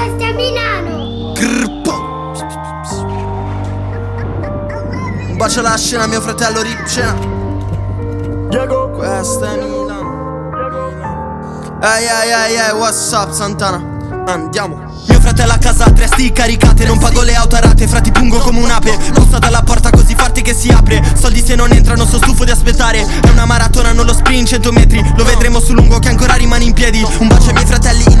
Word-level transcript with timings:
Questo 0.00 0.24
è 0.24 0.32
Milano. 0.32 1.34
Un 5.28 5.36
bacio 5.36 5.60
alla 5.60 5.76
scena, 5.76 6.06
mio 6.06 6.22
fratello 6.22 6.62
Ricena. 6.62 7.14
Diego 8.48 8.88
Questa 8.92 9.52
è 9.52 9.56
Milano. 9.58 10.48
Ehi, 11.82 12.04
ehi, 12.04 12.30
ehi, 12.30 12.56
ehi, 12.56 12.72
what's 12.78 13.10
up, 13.12 13.30
Santana? 13.30 13.98
Andiamo. 14.26 14.88
Mio 15.06 15.20
fratello 15.20 15.52
a 15.52 15.58
casa, 15.58 15.90
tre 15.90 16.06
sti 16.06 16.32
caricate 16.32 16.84
Non 16.84 16.98
pago 16.98 17.22
le 17.22 17.34
auto 17.34 17.56
a 17.56 17.60
rate, 17.60 17.88
frati 17.88 18.12
pungo 18.12 18.38
come 18.38 18.60
un'ape 18.60 18.96
Bussa 19.12 19.38
dalla 19.38 19.62
porta 19.62 19.90
così 19.90 20.14
forte 20.14 20.42
che 20.42 20.54
si 20.54 20.68
apre 20.68 21.02
Soldi 21.18 21.42
se 21.42 21.54
non 21.54 21.72
entrano, 21.72 22.04
sto 22.04 22.18
stufo 22.18 22.44
di 22.44 22.50
aspettare 22.50 23.00
È 23.00 23.28
una 23.30 23.46
maratona, 23.46 23.92
non 23.92 24.04
lo 24.04 24.12
sprint 24.12 24.46
100 24.48 24.72
metri 24.72 25.02
Lo 25.16 25.24
vedremo 25.24 25.58
sul 25.58 25.76
lungo 25.76 25.98
che 25.98 26.08
ancora 26.08 26.34
rimane 26.34 26.64
in 26.64 26.74
piedi 26.74 27.02
Un 27.18 27.28
bacio 27.28 27.48
ai 27.48 27.54
miei 27.54 27.66
fratelli 27.66 28.04
in 28.06 28.19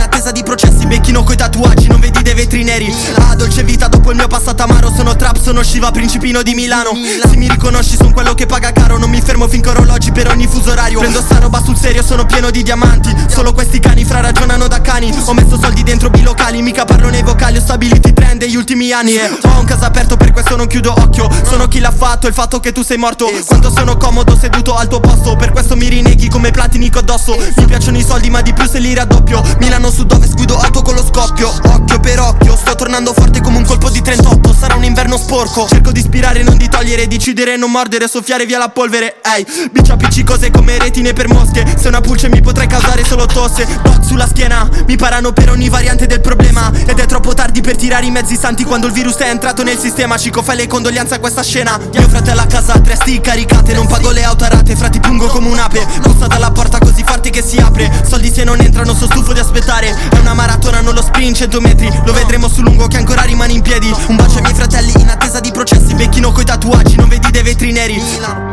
Becchino 0.90 1.22
coi 1.22 1.36
tatuaggi, 1.36 1.86
non 1.86 2.00
vedi 2.00 2.20
dei 2.20 2.34
vetri 2.34 2.64
neri. 2.64 2.92
Ah, 3.14 3.36
dolce 3.36 3.62
vita 3.62 3.86
dopo 3.86 4.10
il 4.10 4.16
mio 4.16 4.26
passato 4.26 4.64
amaro. 4.64 4.92
Sono 4.92 5.14
trap, 5.14 5.40
sono 5.40 5.62
Shiva, 5.62 5.92
principino 5.92 6.42
di 6.42 6.52
Milano. 6.54 6.90
Se 7.28 7.36
mi 7.36 7.48
riconosci 7.48 7.94
sono 7.94 8.10
quello 8.10 8.34
che 8.34 8.46
paga 8.46 8.72
caro. 8.72 8.98
Non 8.98 9.08
mi 9.08 9.20
fermo 9.20 9.46
finché 9.46 9.68
orologi 9.68 10.10
per 10.10 10.26
ogni 10.26 10.48
fuso 10.48 10.72
orario. 10.72 10.98
Prendo 10.98 11.20
sta 11.20 11.38
roba 11.38 11.62
sul 11.62 11.76
serio, 11.76 12.02
sono 12.02 12.26
pieno 12.26 12.50
di 12.50 12.64
diamanti. 12.64 13.14
Solo 13.28 13.52
questi 13.52 13.78
cani 13.78 14.04
fra 14.04 14.20
ragionano 14.20 14.66
da 14.66 14.80
cani. 14.80 15.16
Ho 15.26 15.32
messo 15.32 15.56
soldi 15.60 15.84
dentro 15.84 16.10
bilocali, 16.10 16.60
mica 16.60 16.84
parlo 16.84 17.08
nei 17.08 17.22
vocali. 17.22 17.58
Ho 17.58 17.60
stabilito 17.60 18.08
i 18.08 18.12
trend 18.12 18.40
degli 18.40 18.56
ultimi 18.56 18.90
anni 18.90 19.14
E 19.14 19.30
ho 19.42 19.58
un 19.60 19.66
caso 19.66 19.84
aperto 19.84 20.16
per 20.16 20.32
questo 20.32 20.56
non 20.56 20.66
chiudo 20.66 20.92
occhio. 20.92 21.30
Sono 21.44 21.68
chi 21.68 21.78
l'ha 21.78 21.92
fatto, 21.92 22.26
il 22.26 22.34
fatto 22.34 22.58
che 22.58 22.72
tu 22.72 22.82
sei 22.82 22.96
morto. 22.96 23.30
Quando 23.46 23.70
sono 23.70 23.96
comodo 23.96 24.36
seduto 24.36 24.74
al 24.74 24.88
tuo 24.88 24.98
posto. 24.98 25.36
Per 25.36 25.52
questo 25.52 25.76
mi 25.76 25.88
rineghi 25.88 26.28
come 26.28 26.50
platinico 26.50 26.98
addosso. 26.98 27.36
Mi 27.56 27.64
piacciono 27.64 27.96
i 27.96 28.04
soldi 28.04 28.28
ma 28.28 28.40
di 28.40 28.52
più 28.52 28.66
se 28.66 28.80
li 28.80 28.92
raddoppio. 28.92 29.40
Milano 29.60 29.88
su 29.92 30.04
dove 30.04 30.26
sguido 30.26 30.58
tornando 32.90 33.12
forte 33.12 33.40
come 33.40 33.58
un 33.58 33.64
colpo 33.64 33.88
di 33.88 34.02
38 34.02 34.50
Sarà 34.60 34.74
un 34.74 34.84
inverno 34.84 35.16
sporco. 35.16 35.66
Cerco 35.66 35.90
di 35.90 36.00
ispirare, 36.00 36.42
non 36.42 36.58
di 36.58 36.68
togliere 36.68 37.06
Decidere, 37.06 37.56
non 37.56 37.70
mordere, 37.70 38.06
soffiare 38.06 38.44
via 38.44 38.58
la 38.58 38.68
polvere. 38.68 39.22
Ehi, 39.22 39.70
biccia 39.72 39.94
appiccicose 39.94 40.50
come 40.50 40.76
retine 40.76 41.14
per 41.14 41.28
mosche. 41.28 41.64
Se 41.78 41.88
una 41.88 42.02
pulce 42.02 42.28
mi 42.28 42.42
potrei 42.42 42.66
causare 42.66 43.02
solo 43.02 43.24
tosse. 43.24 43.66
Doc 43.82 44.04
sulla 44.04 44.26
schiena, 44.26 44.68
mi 44.86 44.96
parano 44.96 45.32
per 45.32 45.48
ogni 45.48 45.70
variante 45.70 46.06
del 46.06 46.20
problema. 46.20 46.70
Ed 46.84 46.99
per 47.70 47.78
tirare 47.78 48.04
i 48.04 48.10
mezzi 48.10 48.36
santi 48.36 48.64
Quando 48.64 48.88
il 48.88 48.92
virus 48.92 49.14
è 49.18 49.28
entrato 49.28 49.62
nel 49.62 49.78
sistema. 49.78 50.16
Cico 50.16 50.42
fai 50.42 50.56
le 50.56 50.66
condoglianze 50.66 51.14
a 51.14 51.18
questa 51.20 51.44
scena. 51.44 51.78
Mio 51.92 52.08
fratello 52.08 52.40
a 52.40 52.46
casa, 52.46 52.72
tre 52.80 52.96
sti 52.96 53.20
caricate 53.20 53.74
Non 53.74 53.86
pago 53.86 54.10
le 54.10 54.24
auto 54.24 54.42
a 54.42 54.48
rate, 54.48 54.74
frati 54.74 54.98
pungo 54.98 55.28
come 55.28 55.46
un'ape 55.46 55.86
Bussa 56.00 56.26
dalla 56.26 56.50
porta 56.50 56.78
così 56.78 57.04
forte 57.04 57.30
che 57.30 57.42
si 57.42 57.58
apre. 57.58 57.88
Soldi 58.04 58.32
se 58.32 58.42
non 58.42 58.60
entrano, 58.60 58.92
sto 58.92 59.06
stufo 59.06 59.32
di 59.32 59.38
aspettare. 59.38 59.94
È 60.10 60.18
una 60.18 60.34
maratona, 60.34 60.80
non 60.80 60.94
lo 60.94 61.02
sprint 61.02 61.36
100 61.36 61.60
metri. 61.60 61.88
Lo 62.04 62.12
vedremo 62.12 62.48
sul 62.48 62.64
lungo 62.64 62.88
che 62.88 62.96
ancora 62.96 63.22
rimane 63.22 63.52
in 63.52 63.62
piedi. 63.62 63.88
Un 64.08 64.16
bacio 64.16 64.38
ai 64.38 64.42
miei 64.42 64.54
fratelli 64.54 64.92
in 64.98 65.08
attesa 65.08 65.38
di 65.38 65.52
processi. 65.52 65.94
Becchino 65.94 66.32
coi 66.32 66.44
tatuaggi, 66.44 66.96
non 66.96 67.08
vedi 67.08 67.30
dei 67.30 67.42
vetri 67.42 67.70
neri 67.70 68.49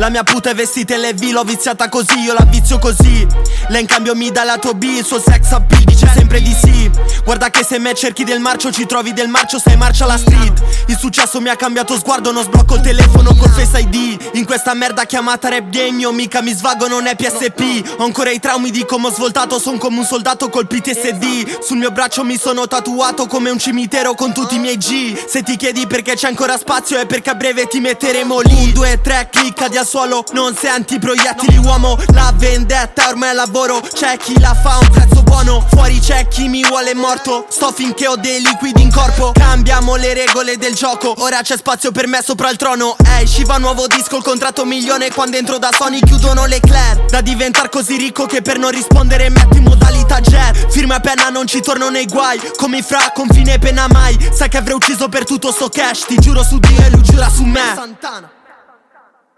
la 0.00 0.08
mia 0.08 0.22
puta 0.22 0.48
è 0.48 0.54
vestita 0.54 0.94
in 0.94 1.02
levi, 1.02 1.30
l'ho 1.30 1.44
viziata 1.44 1.90
così, 1.90 2.20
io 2.20 2.32
la 2.32 2.46
vizio 2.46 2.78
così. 2.78 3.26
Lei 3.68 3.82
in 3.82 3.86
cambio 3.86 4.14
mi 4.14 4.30
dà 4.30 4.44
la 4.44 4.56
tua 4.56 4.72
B, 4.72 4.84
il 4.84 5.04
suo 5.04 5.20
sex 5.20 5.52
appeal 5.52 5.84
dice 5.84 6.10
sempre 6.14 6.40
di 6.40 6.56
sì. 6.58 6.90
Guarda 7.22 7.50
che 7.50 7.62
se 7.62 7.78
me 7.78 7.92
cerchi 7.94 8.24
del 8.24 8.40
marcio 8.40 8.72
ci 8.72 8.86
trovi 8.86 9.12
del 9.12 9.28
marcio, 9.28 9.58
stai 9.58 9.76
marcia 9.76 10.04
alla 10.04 10.16
street. 10.16 10.70
Il 10.86 10.96
successo 10.96 11.38
mi 11.42 11.50
ha 11.50 11.56
cambiato 11.56 11.98
sguardo, 11.98 12.32
non 12.32 12.42
sblocco 12.42 12.76
il 12.76 12.80
telefono 12.80 13.34
col 13.34 13.50
Face 13.50 13.78
ID 13.78 14.30
In 14.32 14.44
questa 14.44 14.74
merda 14.74 15.04
chiamata 15.04 15.48
rap 15.48 15.72
io 15.72 16.10
mica 16.10 16.40
mi 16.40 16.52
svago, 16.52 16.88
non 16.88 17.06
è 17.06 17.14
PSP 17.14 17.98
Ho 17.98 18.04
ancora 18.04 18.30
i 18.30 18.40
traumi 18.40 18.70
di 18.70 18.84
come 18.84 19.06
ho 19.06 19.12
svoltato, 19.12 19.60
son 19.60 19.78
come 19.78 19.98
un 19.98 20.04
soldato 20.04 20.48
col 20.48 20.66
PTSD 20.66 21.60
Sul 21.62 21.76
mio 21.76 21.90
braccio 21.90 22.24
mi 22.24 22.36
sono 22.36 22.66
tatuato 22.66 23.26
come 23.26 23.50
un 23.50 23.58
cimitero 23.58 24.14
con 24.14 24.32
tutti 24.32 24.56
i 24.56 24.58
miei 24.58 24.78
G. 24.78 25.16
Se 25.28 25.42
ti 25.42 25.56
chiedi 25.56 25.86
perché 25.86 26.14
c'è 26.14 26.26
ancora 26.26 26.56
spazio 26.56 26.98
è 26.98 27.06
perché 27.06 27.30
a 27.30 27.34
breve 27.34 27.66
ti 27.66 27.78
metteremo 27.78 28.40
lì. 28.40 28.64
Un, 28.64 28.72
due, 28.72 29.00
tre, 29.00 29.28
clicca 29.30 29.68
di 29.68 29.76
al 29.76 29.86
suolo 29.90 30.22
Non 30.34 30.54
senti 30.54 31.00
proiettili 31.00 31.56
uomo. 31.56 31.98
La 32.12 32.32
vendetta 32.36 33.08
ormai 33.08 33.30
è 33.30 33.32
lavoro. 33.32 33.80
C'è 33.80 34.16
chi 34.18 34.38
la 34.38 34.54
fa 34.54 34.74
a 34.74 34.78
un 34.78 34.88
prezzo 34.88 35.22
buono. 35.24 35.66
Fuori 35.68 35.98
c'è 35.98 36.28
chi 36.28 36.46
mi 36.46 36.62
vuole 36.62 36.94
morto. 36.94 37.46
Sto 37.48 37.72
finché 37.72 38.06
ho 38.06 38.14
dei 38.14 38.40
liquidi 38.40 38.82
in 38.82 38.92
corpo. 38.92 39.32
Cambiamo 39.32 39.96
le 39.96 40.14
regole 40.14 40.56
del 40.58 40.74
gioco. 40.74 41.14
Ora 41.18 41.42
c'è 41.42 41.56
spazio 41.56 41.90
per 41.90 42.06
me 42.06 42.20
sopra 42.22 42.50
il 42.50 42.56
trono. 42.56 42.94
Ehi, 43.04 43.26
Shiva 43.26 43.58
nuovo 43.58 43.88
disco, 43.88 44.16
il 44.18 44.22
contratto 44.22 44.64
milione. 44.64 45.10
Quando 45.10 45.38
entro 45.38 45.58
da 45.58 45.70
Sony 45.76 45.98
chiudono 45.98 46.46
le 46.46 46.60
clair 46.60 47.06
Da 47.06 47.20
diventar 47.20 47.68
così 47.68 47.96
ricco 47.96 48.26
che 48.26 48.42
per 48.42 48.58
non 48.58 48.70
rispondere 48.70 49.28
metti 49.28 49.56
in 49.56 49.64
modalità 49.64 50.20
jet. 50.20 50.70
Firma 50.70 50.98
e 50.98 51.00
penna 51.00 51.30
non 51.30 51.48
ci 51.48 51.60
torno 51.60 51.90
nei 51.90 52.06
guai. 52.06 52.40
Come 52.56 52.80
fra, 52.82 53.10
confine 53.12 53.54
e 53.54 53.58
pena 53.58 53.88
mai. 53.88 54.16
Sai 54.32 54.48
che 54.48 54.58
avrei 54.58 54.76
ucciso 54.76 55.08
per 55.08 55.24
tutto 55.24 55.50
sto 55.50 55.68
cash. 55.68 56.04
Ti 56.06 56.14
giuro 56.20 56.44
su 56.44 56.60
Dio 56.60 56.80
e 56.80 56.90
lui 56.90 57.02
giura 57.02 57.28
su 57.28 57.42
me. 57.42 57.72
Santana 57.74 58.38